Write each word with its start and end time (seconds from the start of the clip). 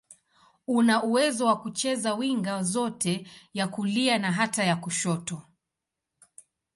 Ana 0.77 1.03
uwezo 1.03 1.45
wa 1.45 1.55
kucheza 1.61 2.13
winga 2.13 2.63
zote, 2.63 3.27
ya 3.53 3.67
kulia 3.67 4.17
na 4.17 4.31
hata 4.31 4.63
ya 4.63 4.75
kushoto. 4.75 5.41